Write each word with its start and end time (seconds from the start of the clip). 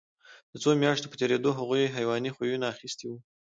د 0.51 0.53
څو 0.63 0.69
میاشتو 0.83 1.11
په 1.11 1.17
تېرېدو 1.21 1.49
هغوی 1.59 1.93
حیواني 1.95 2.31
خویونه 2.35 2.65
اخیستي 2.73 3.05
وو 3.07 3.17